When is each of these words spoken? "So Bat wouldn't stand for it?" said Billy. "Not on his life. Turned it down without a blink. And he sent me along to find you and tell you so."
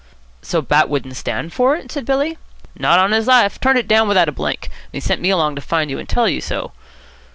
"So 0.41 0.63
Bat 0.63 0.89
wouldn't 0.89 1.15
stand 1.15 1.53
for 1.53 1.75
it?" 1.75 1.91
said 1.91 2.05
Billy. 2.05 2.39
"Not 2.75 2.97
on 2.97 3.11
his 3.11 3.27
life. 3.27 3.59
Turned 3.59 3.77
it 3.77 3.87
down 3.87 4.07
without 4.07 4.27
a 4.29 4.31
blink. 4.31 4.63
And 4.65 4.93
he 4.93 4.99
sent 4.99 5.21
me 5.21 5.29
along 5.29 5.53
to 5.57 5.61
find 5.61 5.91
you 5.91 5.99
and 5.99 6.09
tell 6.09 6.27
you 6.27 6.41
so." 6.41 6.71